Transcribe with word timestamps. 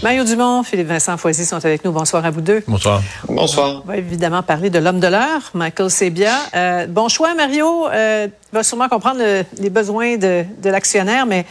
Mario 0.00 0.22
Dumont, 0.22 0.62
Philippe 0.62 0.86
Vincent 0.86 1.16
Foisy 1.16 1.44
sont 1.44 1.64
avec 1.64 1.84
nous. 1.84 1.90
Bonsoir 1.90 2.24
à 2.24 2.30
vous 2.30 2.40
deux. 2.40 2.62
Bonsoir. 2.68 3.02
Bonsoir. 3.28 3.82
On 3.84 3.88
va 3.88 3.96
évidemment 3.96 4.44
parler 4.44 4.70
de 4.70 4.78
l'homme 4.78 5.00
de 5.00 5.08
l'heure, 5.08 5.50
Michael 5.54 5.90
Sebia. 5.90 6.34
Euh, 6.54 6.86
bon 6.86 7.08
choix, 7.08 7.34
Mario. 7.34 7.88
Euh, 7.88 8.28
va 8.52 8.62
sûrement 8.62 8.88
comprendre 8.88 9.20
les 9.58 9.70
besoins 9.70 10.16
de, 10.16 10.44
l'actionnaire, 10.64 11.26
mais 11.26 11.44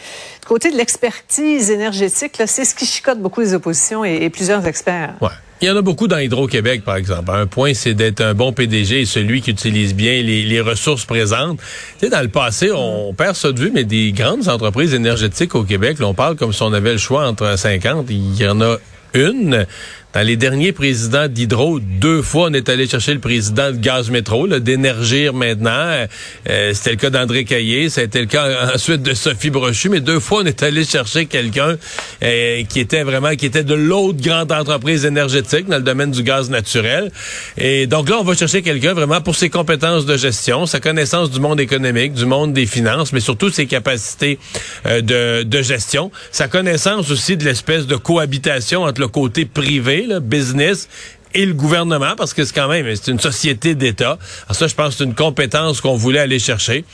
côté 0.48 0.70
de 0.70 0.76
l'expertise 0.76 1.70
énergétique, 1.70 2.40
c'est 2.46 2.64
ce 2.64 2.74
qui 2.74 2.86
chicote 2.86 3.20
beaucoup 3.20 3.42
les 3.42 3.52
oppositions 3.52 4.02
et, 4.04 4.30
plusieurs 4.30 4.66
experts. 4.66 5.14
Ouais. 5.20 5.28
Il 5.60 5.66
y 5.68 5.70
en 5.70 5.76
a 5.76 5.82
beaucoup 5.82 6.06
dans 6.06 6.18
Hydro-Québec, 6.18 6.84
par 6.84 6.96
exemple. 6.96 7.32
Un 7.32 7.46
point, 7.46 7.74
c'est 7.74 7.92
d'être 7.92 8.20
un 8.20 8.32
bon 8.32 8.52
PDG 8.52 9.00
et 9.00 9.06
celui 9.06 9.42
qui 9.42 9.50
utilise 9.50 9.92
bien 9.92 10.22
les, 10.22 10.60
ressources 10.60 11.04
présentes. 11.04 11.58
Tu 11.98 12.06
sais, 12.06 12.10
dans 12.10 12.22
le 12.22 12.28
passé, 12.28 12.70
on 12.72 13.12
perd 13.12 13.34
ça 13.34 13.50
de 13.52 13.58
vue, 13.60 13.72
mais 13.74 13.84
des 13.84 14.12
grandes 14.12 14.48
entreprises 14.48 14.94
énergétiques 14.94 15.54
au 15.54 15.64
Québec, 15.64 15.98
on 16.00 16.14
parle 16.14 16.36
comme 16.36 16.52
si 16.52 16.62
on 16.62 16.72
avait 16.72 16.92
le 16.92 16.98
choix 16.98 17.26
entre 17.26 17.58
50. 17.58 18.06
Il 18.08 18.40
y 18.40 18.46
en 18.46 18.60
a 18.60 18.76
une 19.14 19.66
dans 20.14 20.22
les 20.22 20.36
derniers 20.36 20.72
présidents 20.72 21.28
d'Hydro, 21.28 21.80
deux 21.80 22.22
fois, 22.22 22.48
on 22.50 22.54
est 22.54 22.70
allé 22.70 22.88
chercher 22.88 23.12
le 23.12 23.20
président 23.20 23.72
de 23.72 23.76
Gaz 23.76 24.08
Métro, 24.08 24.46
d'énergir 24.46 25.34
maintenant. 25.34 26.06
Euh, 26.48 26.72
c'était 26.72 26.92
le 26.92 26.96
cas 26.96 27.10
d'André 27.10 27.44
Caillé, 27.44 27.90
ça 27.90 28.00
a 28.00 28.04
été 28.04 28.20
le 28.20 28.26
cas 28.26 28.70
ensuite 28.74 29.02
de 29.02 29.12
Sophie 29.12 29.50
Brochu, 29.50 29.90
mais 29.90 30.00
deux 30.00 30.18
fois, 30.18 30.40
on 30.42 30.46
est 30.46 30.62
allé 30.62 30.84
chercher 30.84 31.26
quelqu'un 31.26 31.76
euh, 32.22 32.62
qui 32.64 32.80
était 32.80 33.02
vraiment, 33.02 33.36
qui 33.36 33.44
était 33.44 33.64
de 33.64 33.74
l'autre 33.74 34.22
grande 34.22 34.50
entreprise 34.50 35.04
énergétique 35.04 35.66
dans 35.66 35.76
le 35.76 35.82
domaine 35.82 36.10
du 36.10 36.22
gaz 36.22 36.48
naturel. 36.48 37.12
Et 37.58 37.86
donc 37.86 38.08
là, 38.08 38.16
on 38.18 38.24
va 38.24 38.34
chercher 38.34 38.62
quelqu'un 38.62 38.94
vraiment 38.94 39.20
pour 39.20 39.36
ses 39.36 39.50
compétences 39.50 40.06
de 40.06 40.16
gestion, 40.16 40.64
sa 40.64 40.80
connaissance 40.80 41.30
du 41.30 41.38
monde 41.38 41.60
économique, 41.60 42.14
du 42.14 42.24
monde 42.24 42.54
des 42.54 42.66
finances, 42.66 43.12
mais 43.12 43.20
surtout 43.20 43.50
ses 43.50 43.66
capacités 43.66 44.38
euh, 44.86 45.02
de, 45.02 45.42
de 45.42 45.62
gestion, 45.62 46.10
sa 46.32 46.48
connaissance 46.48 47.10
aussi 47.10 47.36
de 47.36 47.44
l'espèce 47.44 47.86
de 47.86 47.96
cohabitation 47.96 48.84
entre 48.84 49.02
le 49.02 49.08
côté 49.08 49.44
privé 49.44 49.97
le 50.02 50.20
business 50.20 50.88
et 51.34 51.44
le 51.44 51.52
gouvernement, 51.52 52.14
parce 52.16 52.32
que 52.32 52.44
c'est 52.44 52.54
quand 52.54 52.68
même 52.68 52.86
c'est 52.96 53.10
une 53.10 53.20
société 53.20 53.74
d'État. 53.74 54.18
ça, 54.50 54.66
je 54.66 54.74
pense 54.74 54.90
que 54.90 54.98
c'est 54.98 55.04
une 55.04 55.14
compétence 55.14 55.80
qu'on 55.80 55.94
voulait 55.94 56.20
aller 56.20 56.38
chercher. 56.38 56.84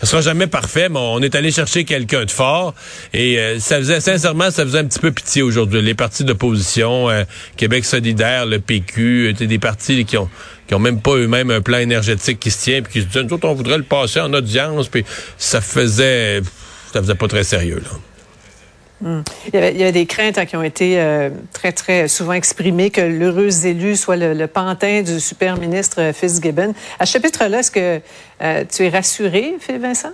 Ça 0.00 0.06
sera 0.06 0.22
jamais 0.22 0.46
parfait, 0.46 0.88
mais 0.88 0.98
on 0.98 1.20
est 1.20 1.34
allé 1.34 1.50
chercher 1.50 1.84
quelqu'un 1.84 2.24
de 2.24 2.30
fort. 2.30 2.74
Et 3.12 3.38
euh, 3.38 3.58
ça 3.58 3.78
faisait, 3.78 4.00
sincèrement, 4.00 4.50
ça 4.50 4.64
faisait 4.64 4.78
un 4.78 4.86
petit 4.86 4.98
peu 4.98 5.12
pitié 5.12 5.42
aujourd'hui. 5.42 5.82
Les 5.82 5.94
partis 5.94 6.24
d'opposition, 6.24 7.10
euh, 7.10 7.24
Québec 7.56 7.84
solidaire, 7.84 8.46
le 8.46 8.60
PQ, 8.60 9.28
étaient 9.28 9.46
des 9.46 9.58
partis 9.58 10.04
qui 10.04 10.16
ont 10.16 10.28
qui 10.68 10.74
ont 10.74 10.78
même 10.78 11.00
pas 11.02 11.16
eux-mêmes 11.16 11.50
un 11.50 11.60
plan 11.60 11.78
énergétique 11.78 12.40
qui 12.40 12.50
se 12.50 12.62
tient, 12.62 12.82
puis 12.82 12.92
qui 12.92 13.00
se 13.02 13.06
disent, 13.06 13.22
nous 13.28 13.34
autres, 13.34 13.46
on 13.46 13.52
voudrait 13.52 13.76
le 13.76 13.82
passer 13.82 14.20
en 14.20 14.32
audience, 14.32 14.88
puis 14.88 15.04
ça 15.36 15.60
faisait, 15.60 16.40
ça 16.92 17.02
faisait 17.02 17.16
pas 17.16 17.28
très 17.28 17.44
sérieux, 17.44 17.82
là. 17.84 17.90
Hmm. 19.02 19.22
Il, 19.52 19.54
y 19.54 19.82
avait, 19.82 19.90
des 19.90 20.06
craintes 20.06 20.38
hein, 20.38 20.46
qui 20.46 20.56
ont 20.56 20.62
été 20.62 21.00
euh, 21.00 21.28
très, 21.52 21.72
très 21.72 22.06
souvent 22.06 22.34
exprimées 22.34 22.90
que 22.90 23.00
l'heureux 23.00 23.66
élu 23.66 23.96
soit 23.96 24.16
le, 24.16 24.46
pantin 24.46 25.02
du 25.02 25.18
super 25.18 25.58
ministre 25.58 26.12
Fitzgibbon. 26.14 26.72
À 27.00 27.06
ce 27.06 27.12
chapitre-là, 27.12 27.58
est-ce 27.58 27.72
que 27.72 28.00
euh, 28.42 28.64
tu 28.72 28.84
es 28.84 28.88
rassuré, 28.88 29.56
Philippe 29.58 29.82
Vincent? 29.82 30.12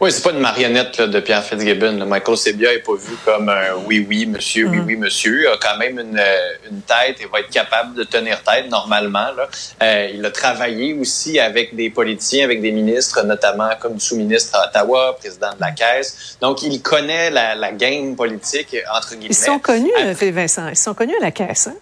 Oui, 0.00 0.12
c'est 0.12 0.22
pas 0.22 0.30
une 0.30 0.38
marionnette 0.38 1.00
de 1.00 1.20
Pierre 1.20 1.42
Fitzgibbon. 1.42 2.06
Michael 2.06 2.36
Sebia 2.36 2.72
n'est 2.72 2.78
pas 2.78 2.94
vu 2.94 3.16
comme 3.24 3.48
un 3.48 3.74
oui, 3.84 4.06
oui, 4.08 4.26
monsieur, 4.26 4.68
oui, 4.68 4.78
mm-hmm. 4.78 4.84
oui, 4.84 4.96
monsieur. 4.96 5.40
Il 5.42 5.46
a 5.48 5.56
quand 5.60 5.76
même 5.76 5.98
une, 5.98 6.18
euh, 6.18 6.70
une, 6.70 6.82
tête 6.82 7.20
et 7.20 7.26
va 7.26 7.40
être 7.40 7.50
capable 7.50 7.94
de 7.94 8.04
tenir 8.04 8.40
tête 8.44 8.70
normalement. 8.70 9.32
Là. 9.36 9.48
Euh, 9.82 10.10
il 10.14 10.24
a 10.24 10.30
travaillé 10.30 10.94
aussi 10.94 11.40
avec 11.40 11.74
des 11.74 11.90
politiciens, 11.90 12.44
avec 12.44 12.62
des 12.62 12.70
ministres, 12.70 13.22
notamment 13.24 13.70
comme 13.80 13.98
sous-ministre 13.98 14.56
à 14.56 14.68
Ottawa, 14.68 15.16
président 15.18 15.52
de 15.54 15.60
la 15.60 15.72
Caisse. 15.72 16.36
Donc, 16.40 16.62
il 16.62 16.80
connaît 16.80 17.30
la, 17.30 17.56
la 17.56 17.72
game 17.72 18.14
politique, 18.14 18.76
entre 18.94 19.16
guillemets. 19.16 19.30
Ils 19.30 19.34
sont 19.34 19.58
connus, 19.58 19.90
Philippe 20.14 20.36
Vincent. 20.36 20.68
Ils 20.68 20.76
sont 20.76 20.94
connus 20.94 21.16
à 21.20 21.24
la 21.24 21.32
Caisse. 21.32 21.66
Hein? 21.66 21.76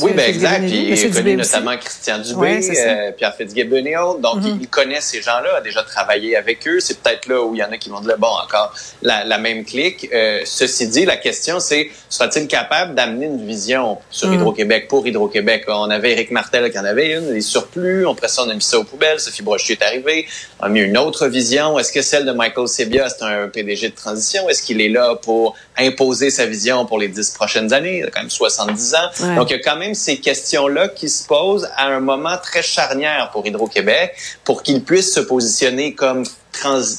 Oui, 0.00 0.12
ben 0.14 0.28
exact. 0.28 0.66
Puis 0.66 0.90
il 0.90 1.14
connu 1.14 1.36
notamment 1.36 1.76
Christian 1.76 2.18
Dubé, 2.18 2.60
euh, 2.70 3.12
Pierre 3.12 3.34
Fitzgibbon 3.34 3.84
et 3.84 3.96
autres. 3.96 4.20
Donc, 4.20 4.42
mm-hmm. 4.42 4.58
il 4.60 4.68
connaît 4.68 5.00
ces 5.00 5.20
gens-là, 5.20 5.56
a 5.58 5.60
déjà 5.60 5.82
travaillé 5.82 6.36
avec 6.36 6.66
eux. 6.66 6.80
C'est 6.80 7.00
peut-être 7.00 7.26
là 7.26 7.42
où 7.42 7.54
il 7.54 7.58
y 7.58 7.64
en 7.64 7.70
a 7.70 7.76
qui 7.76 7.90
vont 7.90 8.00
dire, 8.00 8.16
bon, 8.18 8.28
encore 8.28 8.74
la, 9.02 9.24
la 9.24 9.38
même 9.38 9.64
clique. 9.64 10.08
Euh, 10.12 10.40
ceci 10.44 10.88
dit, 10.88 11.04
la 11.04 11.16
question, 11.16 11.60
c'est, 11.60 11.90
sera-t-il 12.08 12.48
capable 12.48 12.94
d'amener 12.94 13.26
une 13.26 13.46
vision 13.46 13.98
sur 14.10 14.28
mm. 14.28 14.34
Hydro-Québec, 14.34 14.88
pour 14.88 15.06
Hydro-Québec? 15.06 15.64
On 15.68 15.90
avait 15.90 16.12
Éric 16.12 16.30
Martel 16.30 16.70
qui 16.70 16.78
en 16.78 16.84
avait 16.84 17.12
une, 17.12 17.32
les 17.32 17.40
surplus. 17.40 18.06
On 18.06 18.16
ça, 18.22 18.44
on 18.46 18.50
a 18.50 18.54
mis 18.54 18.62
ça 18.62 18.78
aux 18.78 18.84
poubelles. 18.84 19.20
Sophie 19.20 19.42
Brochu 19.42 19.72
est 19.72 19.82
arrivée. 19.82 20.26
On 20.60 20.64
a 20.64 20.68
mis 20.68 20.80
une 20.80 20.96
autre 20.96 21.26
vision. 21.26 21.78
Est-ce 21.78 21.92
que 21.92 22.02
celle 22.02 22.24
de 22.24 22.32
Michael 22.32 22.68
Sebia, 22.68 23.08
c'est 23.08 23.24
un 23.24 23.48
PDG 23.48 23.90
de 23.90 23.94
transition? 23.94 24.48
Est-ce 24.48 24.62
qu'il 24.62 24.80
est 24.80 24.88
là 24.88 25.16
pour 25.16 25.56
imposer 25.76 26.30
sa 26.30 26.46
vision 26.46 26.86
pour 26.86 26.98
les 26.98 27.08
dix 27.08 27.30
prochaines 27.30 27.72
années? 27.72 27.98
Il 27.98 28.04
a 28.04 28.10
quand 28.10 28.20
même 28.20 28.30
70 28.30 28.94
ans. 28.94 29.34
Donc, 29.36 29.50
il 29.50 29.56
y 29.56 29.56
a 29.56 29.62
quand 29.62 29.76
même 29.76 29.81
ces 29.94 30.18
questions-là 30.18 30.88
qui 30.88 31.08
se 31.08 31.26
posent 31.26 31.68
à 31.76 31.86
un 31.86 32.00
moment 32.00 32.36
très 32.42 32.62
charnière 32.62 33.30
pour 33.32 33.46
Hydro-Québec, 33.46 34.14
pour 34.44 34.62
qu'il 34.62 34.82
puisse 34.82 35.12
se 35.12 35.20
positionner 35.20 35.94
comme 35.94 36.24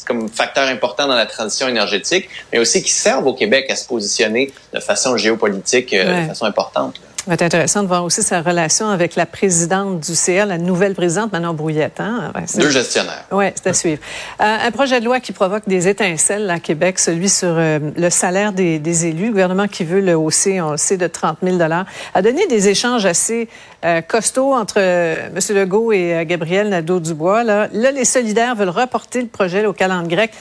comme 0.07 0.29
facteur 0.29 0.67
important 0.67 1.07
dans 1.07 1.15
la 1.15 1.27
transition 1.27 1.67
énergétique, 1.67 2.27
mais 2.51 2.59
aussi 2.59 2.81
qui 2.81 2.91
servent 2.91 3.27
au 3.27 3.33
Québec 3.33 3.69
à 3.69 3.75
se 3.75 3.87
positionner 3.87 4.51
de 4.73 4.79
façon 4.79 5.15
géopolitique 5.15 5.93
euh, 5.93 6.23
de 6.23 6.27
façon 6.27 6.45
importante. 6.45 6.99
Ça 7.23 7.29
va 7.29 7.35
être 7.35 7.41
intéressant 7.43 7.83
de 7.83 7.87
voir 7.87 8.03
aussi 8.03 8.21
sa 8.21 8.41
relation 8.41 8.89
avec 8.89 9.15
la 9.15 9.25
présidente 9.25 10.01
du 10.01 10.13
CA, 10.13 10.45
la 10.45 10.57
nouvelle 10.57 10.93
présidente, 10.93 11.31
Manon 11.31 11.53
Brouillette. 11.53 12.01
Hein? 12.01 12.33
Deux 12.57 12.69
gestionnaires. 12.69 13.23
Oui, 13.31 13.45
c'est 13.55 13.67
à 13.67 13.73
suivre. 13.73 14.01
Euh, 14.41 14.57
un 14.67 14.71
projet 14.71 14.99
de 14.99 15.05
loi 15.05 15.21
qui 15.21 15.31
provoque 15.31 15.63
des 15.65 15.87
étincelles 15.87 16.49
à 16.49 16.59
Québec, 16.59 16.99
celui 16.99 17.29
sur 17.29 17.55
euh, 17.55 17.79
le 17.95 18.09
salaire 18.09 18.51
des, 18.51 18.77
des, 18.77 19.05
élus. 19.05 19.27
Le 19.27 19.31
gouvernement 19.31 19.69
qui 19.69 19.85
veut 19.85 20.01
le 20.01 20.15
hausser, 20.15 20.59
on 20.59 20.71
le 20.71 20.77
sait, 20.77 20.97
de 20.97 21.07
30 21.07 21.37
000 21.41 21.57
a 21.61 22.21
donné 22.21 22.45
des 22.47 22.67
échanges 22.67 23.05
assez 23.05 23.47
euh, 23.85 24.01
costauds 24.01 24.53
entre 24.53 24.79
M. 24.79 25.39
Legault 25.51 25.93
et 25.93 26.25
Gabriel 26.25 26.67
Nadeau-Dubois. 26.67 27.45
Là. 27.45 27.69
là, 27.71 27.91
les 27.91 28.03
solidaires 28.03 28.55
veulent 28.55 28.67
reporter 28.67 29.21
le 29.21 29.27
projet 29.27 29.65
au 29.65 29.71
calendrier 29.71 30.17
grec. 30.17 30.31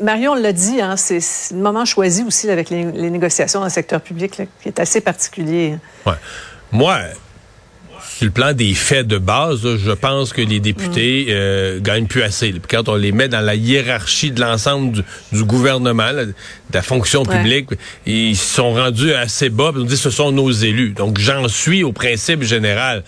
Marion 0.00 0.34
l'a 0.34 0.52
dit, 0.52 0.80
hein, 0.80 0.96
c'est 0.96 1.20
le 1.50 1.58
moment 1.58 1.84
choisi 1.84 2.22
aussi 2.22 2.48
avec 2.50 2.70
les, 2.70 2.84
négociations 2.84 3.60
dans 3.60 3.66
le 3.66 3.70
secteur 3.70 4.00
public 4.00 4.42
qui 4.62 4.68
est 4.68 4.78
assez 4.78 5.00
particulier. 5.00 5.76
Ouais. 6.06 6.12
Moi, 6.70 6.98
sur 8.18 8.26
le 8.26 8.32
plan 8.32 8.52
des 8.52 8.74
faits 8.74 9.06
de 9.06 9.18
base, 9.18 9.60
je 9.76 9.92
pense 9.92 10.32
que 10.32 10.42
les 10.42 10.60
députés 10.60 11.26
mm. 11.28 11.30
euh, 11.30 11.80
gagnent 11.80 12.06
plus 12.06 12.22
assez. 12.22 12.52
quand 12.68 12.88
on 12.88 12.96
les 12.96 13.12
met 13.12 13.28
dans 13.28 13.40
la 13.40 13.54
hiérarchie 13.54 14.32
de 14.32 14.40
l'ensemble 14.40 15.04
du, 15.32 15.44
gouvernement, 15.44 16.12
de 16.12 16.34
la 16.72 16.82
fonction 16.82 17.24
publique, 17.24 17.70
ils 18.06 18.36
sont 18.36 18.72
rendus 18.72 19.12
assez 19.12 19.50
bas. 19.50 19.72
On 19.74 19.84
dit 19.84 19.96
ce 19.96 20.10
sont 20.10 20.32
nos 20.32 20.50
élus. 20.50 20.90
Donc 20.90 21.18
j'en 21.18 21.46
suis 21.48 21.84
au 21.84 21.92
principe 21.92 22.42
général. 22.42 23.04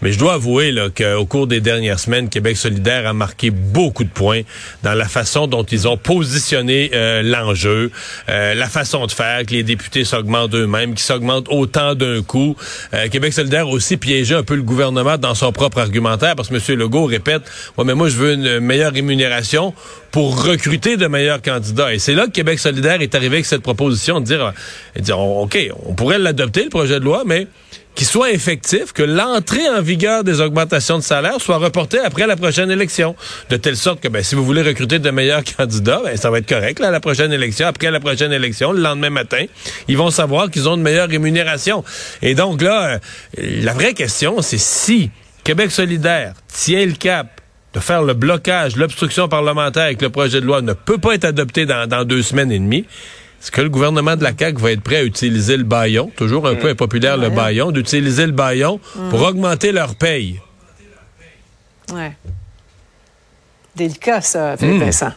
Mais 0.00 0.12
je 0.12 0.18
dois 0.18 0.34
avouer 0.34 0.74
qu'au 0.96 1.26
cours 1.26 1.46
des 1.46 1.60
dernières 1.60 1.98
semaines, 1.98 2.28
Québec 2.28 2.56
solidaire 2.56 3.06
a 3.06 3.12
marqué 3.12 3.50
beaucoup 3.50 4.04
de 4.04 4.08
points 4.08 4.42
dans 4.82 4.94
la 4.94 5.06
façon 5.06 5.46
dont 5.46 5.64
ils 5.64 5.88
ont 5.88 5.96
positionné 5.96 6.90
euh, 6.94 7.22
l'enjeu, 7.22 7.90
euh, 8.28 8.54
la 8.54 8.68
façon 8.68 9.06
de 9.06 9.12
faire, 9.12 9.44
que 9.44 9.52
les 9.52 9.64
députés 9.64 10.04
s'augmentent 10.04 10.54
eux-mêmes, 10.54 10.90
qu'ils 10.90 11.04
s'augmentent 11.04 11.48
autant 11.50 11.94
d'un 11.94 12.22
coup. 12.22 12.56
Euh, 12.94 13.08
Québec 13.08 13.32
solidaire 13.32 13.66
a 13.66 13.70
aussi 13.70 13.96
piégé 13.96 14.34
un 14.34 14.44
peu 14.44 14.54
le 14.54 14.62
gouvernement 14.62 15.18
dans 15.18 15.34
son 15.34 15.50
propre 15.50 15.78
argumentaire 15.78 16.36
parce 16.36 16.48
que 16.48 16.54
M. 16.54 16.78
Legault 16.78 17.06
répète, 17.06 17.42
ouais, 17.76 17.84
mais 17.84 17.94
moi 17.94 18.08
je 18.08 18.16
veux 18.16 18.34
une 18.34 18.60
meilleure 18.60 18.92
rémunération 18.92 19.74
pour 20.12 20.44
recruter 20.44 20.96
de 20.96 21.06
meilleurs 21.06 21.42
candidats. 21.42 21.92
Et 21.92 21.98
c'est 21.98 22.14
là 22.14 22.26
que 22.26 22.32
Québec 22.32 22.58
solidaire 22.60 23.02
est 23.02 23.14
arrivé 23.14 23.36
avec 23.36 23.46
cette 23.46 23.62
proposition 23.62 24.20
dire, 24.20 24.52
de 24.94 25.00
dire 25.00 25.18
OK, 25.18 25.58
on 25.86 25.94
pourrait 25.94 26.18
l'adopter, 26.18 26.64
le 26.64 26.70
projet 26.70 27.00
de 27.00 27.04
loi, 27.04 27.24
mais 27.26 27.48
qui 27.98 28.04
soit 28.04 28.30
effectif, 28.30 28.92
que 28.92 29.02
l'entrée 29.02 29.68
en 29.68 29.82
vigueur 29.82 30.22
des 30.22 30.40
augmentations 30.40 30.98
de 30.98 31.02
salaire 31.02 31.40
soit 31.40 31.56
reportée 31.56 31.98
après 31.98 32.28
la 32.28 32.36
prochaine 32.36 32.70
élection. 32.70 33.16
De 33.50 33.56
telle 33.56 33.76
sorte 33.76 34.00
que 34.00 34.06
ben, 34.06 34.22
si 34.22 34.36
vous 34.36 34.44
voulez 34.44 34.62
recruter 34.62 35.00
de 35.00 35.10
meilleurs 35.10 35.42
candidats, 35.56 36.00
ben, 36.04 36.16
ça 36.16 36.30
va 36.30 36.38
être 36.38 36.48
correct 36.48 36.78
là, 36.78 36.92
la 36.92 37.00
prochaine 37.00 37.32
élection. 37.32 37.66
Après 37.66 37.90
la 37.90 37.98
prochaine 37.98 38.32
élection, 38.32 38.70
le 38.70 38.80
lendemain 38.80 39.10
matin, 39.10 39.44
ils 39.88 39.96
vont 39.96 40.12
savoir 40.12 40.48
qu'ils 40.48 40.68
ont 40.68 40.76
de 40.76 40.82
meilleures 40.82 41.08
rémunérations. 41.08 41.82
Et 42.22 42.36
donc 42.36 42.62
là, 42.62 42.86
euh, 42.86 42.98
la 43.36 43.72
vraie 43.72 43.94
question, 43.94 44.42
c'est 44.42 44.58
si 44.58 45.10
Québec 45.42 45.72
solidaire 45.72 46.34
tient 46.46 46.86
le 46.86 46.92
cap 46.92 47.40
de 47.74 47.80
faire 47.80 48.02
le 48.02 48.14
blocage, 48.14 48.76
l'obstruction 48.76 49.28
parlementaire 49.28 49.86
avec 49.86 50.02
le 50.02 50.10
projet 50.10 50.40
de 50.40 50.46
loi 50.46 50.62
ne 50.62 50.72
peut 50.72 50.98
pas 50.98 51.14
être 51.14 51.24
adopté 51.24 51.66
dans 51.66 52.04
deux 52.04 52.22
semaines 52.22 52.52
et 52.52 52.60
demie, 52.60 52.86
est-ce 53.40 53.52
que 53.52 53.60
le 53.60 53.68
gouvernement 53.68 54.16
de 54.16 54.24
la 54.24 54.32
CAQ 54.36 54.60
va 54.60 54.72
être 54.72 54.82
prêt 54.82 54.96
à 54.96 55.04
utiliser 55.04 55.56
le 55.56 55.62
baillon, 55.62 56.10
toujours 56.16 56.46
un 56.48 56.54
mm. 56.54 56.58
peu 56.58 56.68
impopulaire 56.70 57.16
le 57.16 57.30
baillon, 57.30 57.70
d'utiliser 57.70 58.26
le 58.26 58.32
baillon 58.32 58.80
pour 59.10 59.20
mm. 59.20 59.24
augmenter 59.24 59.72
leur 59.72 59.94
paye? 59.94 60.40
Ouais. 61.92 62.12
Délicat, 63.76 64.20
ça, 64.22 64.56
Philippe 64.56 64.82
mm. 64.82 64.84
Vincent. 64.84 65.12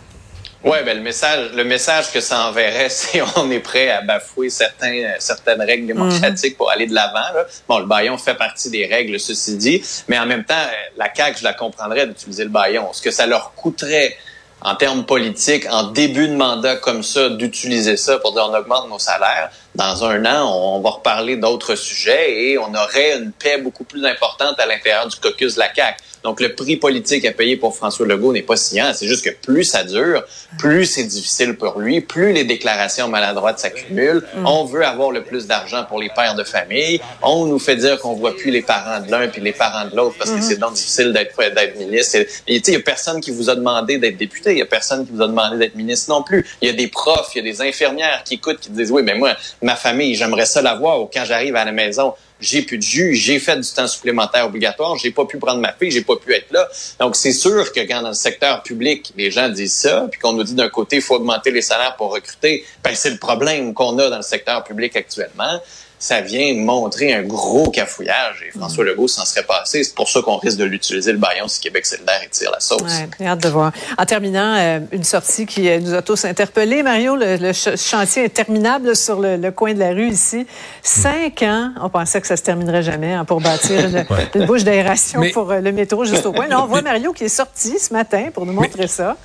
Oui, 0.64 0.78
ben 0.86 0.96
le 0.96 1.02
message, 1.02 1.54
le 1.56 1.64
message 1.64 2.12
que 2.12 2.22
ça 2.22 2.48
enverrait, 2.48 2.90
c'est 2.90 3.22
on 3.36 3.50
est 3.50 3.60
prêt 3.60 3.90
à 3.90 4.02
bafouer 4.02 4.52
certains, 4.52 5.14
certaines 5.18 5.62
règles 5.62 5.88
démocratiques 5.88 6.56
pour 6.56 6.70
aller 6.70 6.86
de 6.86 6.94
l'avant. 6.94 7.26
Bon, 7.68 7.80
le 7.80 7.88
baillon 7.88 8.18
fait 8.20 8.36
partie 8.36 8.70
des 8.70 8.86
règles, 8.86 9.20
ceci 9.20 9.58
dit, 9.58 9.84
mais 10.08 10.20
en 10.20 10.28
même 10.28 10.44
temps, 10.44 10.68
la 10.98 11.10
CAQ, 11.14 11.40
je 11.40 11.44
la 11.44 11.54
comprendrais 11.54 12.06
d'utiliser 12.06 12.44
le 12.44 12.52
baillon. 12.52 12.94
Ce 12.94 13.02
que 13.02 13.10
ça 13.10 13.26
leur 13.26 13.54
coûterait 13.56 14.16
en 14.62 14.76
termes 14.76 15.06
politiques, 15.06 15.66
en 15.70 15.84
début 15.84 16.28
de 16.28 16.36
mandat 16.36 16.76
comme 16.76 17.04
ça, 17.04 17.30
d'utiliser 17.30 17.98
ça 17.98 18.20
pour 18.20 18.34
dire 18.34 18.48
on 18.50 18.58
augmente 18.58 18.90
nos 18.90 19.00
salaires, 19.00 19.52
dans 19.76 20.04
un 20.04 20.26
an, 20.26 20.76
on, 20.76 20.82
va 20.82 20.90
reparler 20.90 21.38
d'autres 21.38 21.76
sujets 21.76 22.44
et 22.44 22.58
on 22.58 22.74
aurait 22.74 23.18
une 23.18 23.32
paix 23.32 23.58
beaucoup 23.58 23.84
plus 23.84 24.06
importante 24.06 24.60
à 24.60 24.66
l'intérieur 24.66 25.08
du 25.08 25.16
caucus 25.18 25.56
de 25.56 25.60
la 25.60 25.74
CAQ. 25.74 25.98
Donc, 26.24 26.40
le 26.40 26.54
prix 26.54 26.78
politique 26.78 27.26
à 27.26 27.32
payer 27.32 27.58
pour 27.58 27.76
François 27.76 28.06
Legault 28.06 28.32
n'est 28.32 28.44
pas 28.44 28.56
grand. 28.74 28.94
C'est 28.94 29.08
juste 29.08 29.26
que 29.26 29.32
plus 29.32 29.64
ça 29.64 29.84
dure, 29.84 30.24
plus 30.60 30.86
c'est 30.86 31.04
difficile 31.04 31.56
pour 31.56 31.80
lui, 31.80 32.02
plus 32.02 32.32
les 32.32 32.44
déclarations 32.44 33.08
maladroites 33.08 33.60
s'accumulent. 33.60 34.24
Mm. 34.36 34.46
On 34.46 34.66
veut 34.66 34.86
avoir 34.86 35.12
le 35.12 35.24
plus 35.24 35.48
d'argent 35.48 35.84
pour 35.86 36.00
les 36.00 36.10
pères 36.10 36.36
de 36.36 36.44
famille. 36.44 37.02
On 37.24 37.46
nous 37.46 37.58
fait 37.58 37.76
dire 37.76 37.98
qu'on 38.00 38.14
voit 38.14 38.36
plus 38.36 38.52
les 38.52 38.62
parents 38.62 39.00
de 39.00 39.10
l'un 39.10 39.28
puis 39.30 39.42
les 39.42 39.52
parents 39.52 39.90
de 39.90 39.96
l'autre 39.96 40.16
parce 40.18 40.30
que 40.30 40.38
mm-hmm. 40.38 40.42
c'est 40.42 40.60
donc 40.60 40.74
difficile 40.74 41.12
d'être 41.12 41.36
d'être 41.38 41.78
ministre. 41.78 42.20
Il 42.48 42.62
y 42.68 42.76
a 42.76 42.80
personne 42.80 43.20
qui 43.20 43.32
vous 43.32 43.50
a 43.50 43.56
demandé 43.56 43.98
d'être 43.98 44.18
député. 44.18 44.52
Il 44.52 44.60
y 44.60 44.62
a 44.62 44.68
personne 44.68 45.06
qui 45.06 45.14
vous 45.14 45.22
a 45.24 45.28
demandé 45.28 45.58
d'être 45.58 45.76
ministre 45.76 46.12
non 46.12 46.22
plus. 46.22 46.46
Il 46.62 46.68
y 46.68 46.72
a 46.72 46.74
des 46.74 46.88
profs, 46.88 47.32
il 47.34 47.44
y 47.44 47.50
a 47.50 47.52
des 47.52 47.62
infirmières 47.62 48.24
qui 48.24 48.36
écoutent, 48.36 48.60
qui 48.60 48.70
disent, 48.70 48.92
oui, 48.92 49.02
mais 49.04 49.16
moi, 49.16 49.36
ma 49.62 49.76
famille, 49.76 50.16
j'aimerais 50.16 50.46
ça 50.46 50.62
l'avoir. 50.62 51.08
Quand 51.14 51.26
j'arrive 51.26 51.56
à 51.56 51.66
la 51.66 51.72
maison, 51.72 52.14
j'ai 52.40 52.64
plus 52.64 52.78
de 52.78 52.84
jus, 52.84 53.16
j'ai 53.16 53.40
fait 53.40 53.56
du 53.60 53.70
temps 53.70 53.88
supplémentaire 53.88 54.46
obligatoire, 54.46 54.98
j'ai 54.98 55.12
pas 55.12 55.26
pu 55.26 55.38
prendre 55.38 55.60
ma 55.60 55.72
fille, 55.74 55.92
j'ai 55.92 56.02
pas 56.02 56.16
pu 56.16 56.34
être 56.34 56.52
là. 56.52 56.68
Donc 57.00 57.16
c'est 57.16 57.34
sûr 57.34 57.72
que 57.72 57.80
quand 57.82 58.02
dans 58.02 58.10
le 58.10 58.16
secteur 58.16 58.64
public, 58.64 59.14
les 59.16 59.30
gens 59.30 59.48
disent 59.50 59.74
ça, 59.74 60.08
puis 60.12 60.20
qu'on 60.20 60.34
nous 60.34 60.44
dit 60.44 60.56
d'un 60.56 60.70
côté 60.70 60.98
il 60.98 61.02
faut 61.02 61.16
augmenter 61.16 61.52
les 61.52 61.62
salaires 61.62 61.96
pour 61.96 62.12
recruter, 62.12 62.66
ben 62.84 62.94
c'est 62.96 63.12
le 63.12 63.18
problème 63.18 63.74
qu'on 63.74 63.98
a 64.00 64.10
dans 64.10 64.18
le 64.18 64.24
secteur 64.24 64.64
public 64.64 64.96
actuellement 64.96 65.62
ça 66.02 66.20
vient 66.20 66.56
montrer 66.56 67.14
un 67.14 67.22
gros 67.22 67.70
cafouillage. 67.70 68.44
Et 68.48 68.58
François 68.58 68.84
Legault 68.84 69.08
s'en 69.08 69.24
serait 69.24 69.44
passé. 69.44 69.84
C'est 69.84 69.94
pour 69.94 70.10
ça 70.10 70.20
qu'on 70.24 70.38
risque 70.38 70.58
de 70.58 70.64
l'utiliser, 70.64 71.12
le 71.12 71.20
baillon, 71.20 71.48
si 71.48 71.62
Québec 71.62 71.86
solidaire 71.86 72.20
et 72.26 72.30
tire 72.30 72.50
la 72.52 72.60
sauce. 72.60 72.82
Ouais, 72.82 73.28
hâte 73.28 73.44
de 73.44 73.50
voir. 73.50 73.72
En 74.00 74.06
terminant, 74.06 74.56
euh, 74.56 74.80
une 74.92 75.04
sortie 75.04 75.46
qui 75.46 75.70
euh, 75.70 75.80
nous 75.80 75.94
a 75.94 76.02
tous 76.02 76.26
interpellés. 76.26 76.82
Mario, 76.82 77.16
le, 77.16 77.54
chantier 77.54 78.26
interminable 78.26 78.96
sur 78.96 79.20
le, 79.20 79.52
coin 79.52 79.76
de 79.76 79.80
la 79.80 79.92
rue 79.92 80.08
ici. 80.08 80.48
Cinq 80.82 81.44
ans, 81.44 81.72
on 81.80 81.90
pensait 81.90 82.20
que 82.20 82.26
ça 82.26 82.36
se 82.36 82.42
terminerait 82.42 82.82
jamais 82.82 83.14
hein, 83.14 83.24
pour 83.24 83.40
bâtir 83.40 83.86
une, 84.34 84.46
bouche 84.48 84.64
d'aération 84.64 85.22
pour 85.34 85.52
euh, 85.52 85.60
le 85.60 85.72
métro 85.72 86.04
juste 86.04 86.26
au 86.26 86.34
coin. 86.34 86.48
Là, 86.48 86.64
on 86.64 86.66
voit 86.66 86.82
Mario 86.82 87.14
qui 87.14 87.26
est 87.26 87.30
sorti 87.30 87.78
ce 87.78 87.94
matin 87.94 88.30
pour 88.34 88.48
nous 88.48 88.54
montrer 88.54 88.88
ça. 88.88 89.18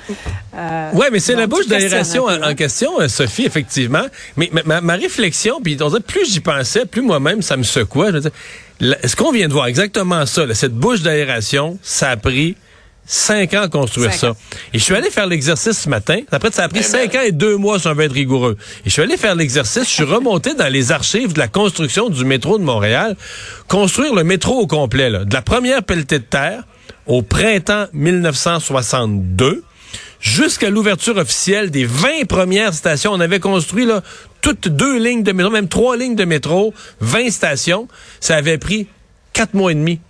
Euh, 0.54 0.90
oui, 0.94 1.06
mais 1.12 1.18
c'est 1.18 1.34
la 1.34 1.46
bouche 1.46 1.66
d'aération 1.66 2.26
en, 2.26 2.54
question, 2.54 3.08
Sophie, 3.08 3.44
effectivement. 3.46 4.04
Mais 4.36 4.50
ma, 4.64 4.80
ma 4.80 4.94
réflexion, 4.94 5.60
puis 5.62 5.76
plus 6.06 6.32
j'y 6.32 6.40
pense 6.40 6.78
plus 6.90 7.02
moi-même, 7.02 7.42
ça 7.42 7.56
me 7.56 7.62
secouait. 7.62 8.10
ce 8.80 9.16
qu'on 9.16 9.32
vient 9.32 9.48
de 9.48 9.52
voir, 9.52 9.66
exactement 9.66 10.24
ça, 10.26 10.42
cette 10.54 10.74
bouche 10.74 11.02
d'aération, 11.02 11.78
ça 11.82 12.10
a 12.10 12.16
pris 12.16 12.56
cinq 13.06 13.54
ans 13.54 13.62
à 13.62 13.68
construire 13.68 14.12
ça. 14.12 14.34
Et 14.72 14.78
je 14.78 14.84
suis 14.84 14.94
allé 14.94 15.10
faire 15.10 15.26
l'exercice 15.26 15.78
ce 15.78 15.88
matin. 15.88 16.18
Après, 16.32 16.50
ça 16.50 16.64
a 16.64 16.68
pris 16.68 16.80
eh 16.80 16.82
cinq 16.82 17.12
ben. 17.12 17.20
ans 17.20 17.22
et 17.22 17.32
deux 17.32 17.56
mois, 17.56 17.78
si 17.78 17.86
on 17.86 17.94
veut 17.94 18.04
être 18.04 18.12
rigoureux. 18.12 18.56
Et 18.84 18.88
je 18.88 18.90
suis 18.90 19.02
allé 19.02 19.16
faire 19.16 19.34
l'exercice. 19.34 19.84
Je 19.84 19.92
suis 19.92 20.04
remonté 20.04 20.54
dans 20.54 20.68
les 20.68 20.92
archives 20.92 21.32
de 21.32 21.38
la 21.38 21.48
construction 21.48 22.08
du 22.08 22.24
métro 22.24 22.58
de 22.58 22.64
Montréal. 22.64 23.16
Construire 23.68 24.14
le 24.14 24.24
métro 24.24 24.58
au 24.58 24.66
complet, 24.66 25.10
de 25.10 25.32
la 25.32 25.42
première 25.42 25.82
pelletée 25.82 26.18
de 26.18 26.24
terre 26.24 26.64
au 27.06 27.22
printemps 27.22 27.86
1962 27.92 29.62
jusqu'à 30.20 30.70
l'ouverture 30.70 31.16
officielle 31.16 31.70
des 31.70 31.84
20 31.84 32.26
premières 32.28 32.74
stations. 32.74 33.12
On 33.12 33.20
avait 33.20 33.40
construit 33.40 33.84
là, 33.84 34.02
toutes 34.40 34.68
deux 34.68 34.98
lignes 34.98 35.22
de 35.22 35.32
métro, 35.32 35.50
même 35.50 35.68
trois 35.68 35.96
lignes 35.96 36.16
de 36.16 36.24
métro, 36.24 36.74
20 37.00 37.30
stations. 37.30 37.88
Ça 38.20 38.36
avait 38.36 38.58
pris 38.58 38.86
quatre 39.32 39.54
mois 39.54 39.72
et 39.72 39.74
demi. 39.74 40.00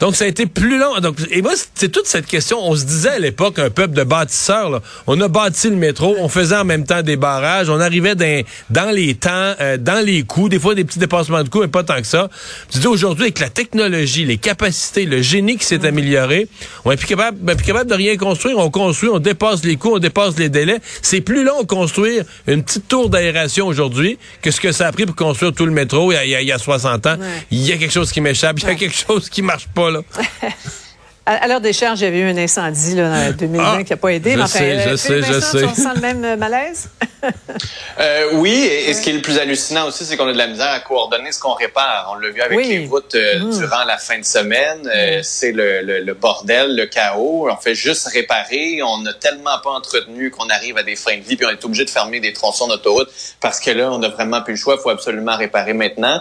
Donc, 0.00 0.16
ça 0.16 0.24
a 0.24 0.28
été 0.28 0.46
plus 0.46 0.78
long. 0.78 0.98
Donc, 1.00 1.16
et 1.30 1.42
moi, 1.42 1.52
c'est 1.74 1.90
toute 1.90 2.06
cette 2.06 2.26
question. 2.26 2.58
On 2.60 2.74
se 2.74 2.84
disait 2.84 3.10
à 3.10 3.18
l'époque, 3.18 3.58
un 3.58 3.70
peuple 3.70 3.94
de 3.94 4.02
bâtisseurs, 4.02 4.70
là, 4.70 4.80
on 5.06 5.20
a 5.20 5.28
bâti 5.28 5.68
le 5.68 5.76
métro, 5.76 6.16
on 6.18 6.28
faisait 6.28 6.56
en 6.56 6.64
même 6.64 6.84
temps 6.84 7.02
des 7.02 7.16
barrages, 7.16 7.68
on 7.68 7.80
arrivait 7.80 8.14
dans, 8.14 8.42
dans 8.70 8.90
les 8.90 9.14
temps, 9.14 9.54
euh, 9.60 9.76
dans 9.76 10.04
les 10.04 10.22
coûts, 10.22 10.48
des 10.48 10.58
fois 10.58 10.74
des 10.74 10.84
petits 10.84 10.98
dépassements 10.98 11.42
de 11.42 11.48
coûts, 11.48 11.60
mais 11.60 11.68
pas 11.68 11.84
tant 11.84 12.00
que 12.00 12.06
ça. 12.06 12.30
Tu 12.70 12.78
dis 12.78 12.86
aujourd'hui, 12.86 13.24
avec 13.24 13.40
la 13.40 13.50
technologie, 13.50 14.24
les 14.24 14.38
capacités, 14.38 15.04
le 15.04 15.20
génie 15.20 15.56
qui 15.56 15.64
s'est 15.64 15.86
amélioré, 15.86 16.48
on 16.84 16.90
est 16.92 16.96
plus 16.96 17.06
capable, 17.06 17.38
ben, 17.40 17.56
plus 17.56 17.66
capable 17.66 17.90
de 17.90 17.94
rien 17.94 18.16
construire. 18.16 18.58
On 18.58 18.70
construit, 18.70 19.10
on 19.10 19.18
dépasse 19.18 19.64
les 19.64 19.76
coûts, 19.76 19.96
on 19.96 19.98
dépasse 19.98 20.38
les 20.38 20.48
délais. 20.48 20.78
C'est 21.02 21.20
plus 21.20 21.44
long 21.44 21.62
de 21.62 21.66
construire 21.66 22.24
une 22.46 22.62
petite 22.62 22.88
tour 22.88 23.10
d'aération 23.10 23.66
aujourd'hui 23.66 24.18
que 24.42 24.50
ce 24.50 24.60
que 24.60 24.72
ça 24.72 24.86
a 24.86 24.92
pris 24.92 25.04
pour 25.04 25.16
construire 25.16 25.52
tout 25.52 25.66
le 25.66 25.72
métro 25.72 26.12
il 26.12 26.14
y 26.14 26.34
a, 26.34 26.40
il 26.40 26.48
y 26.48 26.52
a 26.52 26.58
60 26.58 27.06
ans. 27.06 27.16
Il 27.50 27.66
y 27.66 27.72
a 27.72 27.76
quelque 27.76 27.92
chose 27.92 28.12
qui 28.12 28.20
m'échappe, 28.20 28.58
il 28.60 28.64
y 28.64 28.70
a 28.70 28.74
quelque 28.74 28.96
chose 28.96 29.28
qui 29.28 29.42
marche 29.42 29.68
pas 29.74 29.89
À 31.26 31.46
l'heure 31.46 31.60
des 31.60 31.72
charges, 31.72 32.00
il 32.00 32.04
y 32.04 32.06
avait 32.06 32.20
eu 32.20 32.24
un 32.24 32.36
incendie 32.36 32.96
là, 32.96 33.28
en 33.28 33.32
2020 33.32 33.64
ah, 33.64 33.84
qui 33.84 33.92
n'a 33.92 33.96
pas 33.96 34.08
aidé. 34.08 34.36
Je 34.36 34.46
sais, 34.46 34.90
je 34.90 34.96
sais, 34.96 35.22
je 35.22 35.38
sais. 35.38 35.64
On 35.64 35.74
sent 35.74 35.94
le 35.94 36.00
même 36.00 36.24
euh, 36.24 36.36
malaise? 36.36 36.88
Euh, 37.98 38.30
oui, 38.34 38.52
et, 38.52 38.92
ce 38.94 39.02
qui 39.02 39.10
est 39.10 39.14
le 39.14 39.22
plus 39.22 39.38
hallucinant 39.38 39.86
aussi, 39.86 40.04
c'est 40.04 40.16
qu'on 40.16 40.28
a 40.28 40.32
de 40.32 40.38
la 40.38 40.46
misère 40.46 40.70
à 40.70 40.80
coordonner 40.80 41.32
ce 41.32 41.40
qu'on 41.40 41.54
répare. 41.54 42.10
On 42.12 42.18
l'a 42.18 42.30
vu 42.30 42.40
avec 42.40 42.66
les 42.66 42.86
routes 42.86 43.14
euh, 43.14 43.40
mmh. 43.40 43.58
durant 43.58 43.84
la 43.84 43.98
fin 43.98 44.18
de 44.18 44.24
semaine. 44.24 44.88
Euh, 44.94 45.18
mmh. 45.18 45.22
c'est 45.22 45.52
le, 45.52 45.82
le, 45.82 46.14
bordel, 46.14 46.76
le 46.76 46.86
chaos. 46.86 47.48
On 47.50 47.56
fait 47.56 47.74
juste 47.74 48.08
réparer. 48.08 48.80
On 48.82 48.98
n'a 48.98 49.14
tellement 49.14 49.58
pas 49.62 49.70
entretenu 49.70 50.30
qu'on 50.30 50.48
arrive 50.48 50.76
à 50.76 50.82
des 50.82 50.96
fins 50.96 51.16
de 51.16 51.22
vie, 51.22 51.36
puis 51.36 51.46
on 51.46 51.50
est 51.50 51.64
obligé 51.64 51.84
de 51.84 51.90
fermer 51.90 52.20
des 52.20 52.32
tronçons 52.32 52.68
d'autoroute 52.68 53.10
parce 53.40 53.60
que 53.60 53.70
là, 53.70 53.90
on 53.92 53.98
n'a 53.98 54.08
vraiment 54.08 54.42
plus 54.42 54.54
le 54.54 54.58
choix. 54.58 54.76
Il 54.78 54.82
faut 54.82 54.90
absolument 54.90 55.36
réparer 55.36 55.72
maintenant. 55.72 56.20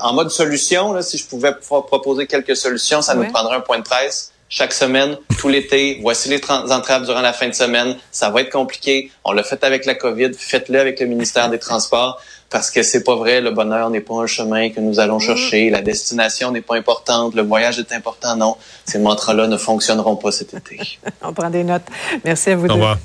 en 0.00 0.12
mode 0.12 0.30
solution, 0.30 0.92
là, 0.92 1.02
si 1.02 1.18
je 1.18 1.26
pouvais 1.26 1.52
proposer 1.54 2.26
quelques 2.26 2.56
solutions, 2.56 3.02
ça 3.02 3.14
nous 3.14 3.30
prendrait 3.30 3.56
un 3.56 3.60
point 3.60 3.78
de 3.78 3.84
presse 3.84 4.32
chaque 4.48 4.72
semaine, 4.72 5.16
tout 5.38 5.48
l'été. 5.48 5.98
Voici 6.02 6.28
les 6.28 6.40
entraves 6.50 7.04
durant 7.04 7.20
la 7.20 7.32
fin 7.32 7.48
de 7.48 7.54
semaine. 7.54 7.96
Ça 8.10 8.30
va 8.30 8.40
être 8.40 8.50
compliqué. 8.50 9.10
On 9.24 9.32
l'a 9.32 9.42
fait 9.42 9.62
avec 9.64 9.84
la 9.84 9.94
COVID. 9.94 10.30
Faites-le 10.36 10.80
avec 10.80 11.00
le 11.00 11.06
ministère 11.06 11.50
des 11.50 11.58
Transports 11.58 12.20
parce 12.50 12.70
que 12.70 12.82
c'est 12.82 13.04
pas 13.04 13.16
vrai. 13.16 13.40
Le 13.40 13.50
bonheur 13.50 13.90
n'est 13.90 14.00
pas 14.00 14.14
un 14.14 14.26
chemin 14.26 14.70
que 14.70 14.80
nous 14.80 15.00
allons 15.00 15.18
chercher. 15.18 15.70
La 15.70 15.82
destination 15.82 16.50
n'est 16.50 16.62
pas 16.62 16.76
importante. 16.76 17.34
Le 17.34 17.42
voyage 17.42 17.78
est 17.78 17.92
important. 17.92 18.36
Non, 18.36 18.56
ces 18.84 18.98
mantras-là 18.98 19.46
ne 19.46 19.56
fonctionneront 19.56 20.16
pas 20.16 20.32
cet 20.32 20.54
été. 20.54 20.78
On 21.22 21.32
prend 21.32 21.50
des 21.50 21.64
notes. 21.64 21.86
Merci 22.24 22.50
à 22.50 22.56
vous 22.56 22.66
Au 22.66 22.74
revoir. 22.74 22.98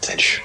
Salut. 0.00 0.42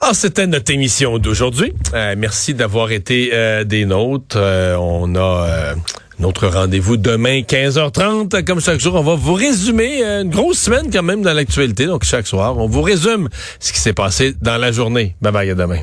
Ah, 0.00 0.12
c'était 0.12 0.46
notre 0.46 0.70
émission 0.70 1.18
d'aujourd'hui. 1.18 1.72
Euh, 1.94 2.14
merci 2.16 2.52
d'avoir 2.52 2.90
été 2.92 3.30
euh, 3.32 3.64
des 3.64 3.86
nôtres. 3.86 4.36
Euh, 4.38 4.76
on 4.76 5.14
a 5.16 5.74
notre 6.18 6.48
rendez-vous 6.48 6.96
demain, 6.96 7.40
15h30. 7.40 8.44
Comme 8.44 8.60
chaque 8.60 8.80
jour, 8.80 8.94
on 8.94 9.02
va 9.02 9.14
vous 9.14 9.34
résumer 9.34 10.04
euh, 10.04 10.22
une 10.22 10.30
grosse 10.30 10.58
semaine 10.58 10.90
quand 10.92 11.02
même 11.02 11.22
dans 11.22 11.32
l'actualité. 11.32 11.86
Donc, 11.86 12.04
chaque 12.04 12.26
soir, 12.26 12.56
on 12.58 12.66
vous 12.66 12.82
résume 12.82 13.28
ce 13.60 13.72
qui 13.72 13.80
s'est 13.80 13.92
passé 13.92 14.34
dans 14.40 14.58
la 14.58 14.72
journée. 14.72 15.16
Bye 15.20 15.32
bye, 15.32 15.50
à 15.50 15.54
demain. 15.54 15.80